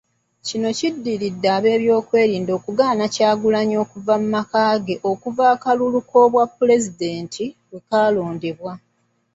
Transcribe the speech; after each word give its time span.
Kino 0.47 0.67
kiddiridde 0.77 1.47
ab'ebyokwerinda 1.57 2.51
okugaana 2.59 3.03
Kyagulanyi 3.13 3.75
okuva 3.83 4.13
mu 4.21 4.27
maka 4.35 4.61
ge 4.85 4.95
okuva 5.11 5.43
akalulu 5.55 5.99
k'obwapulezidenti 6.09 7.45
lwe 7.69 7.79
kalondebwa. 7.89 8.73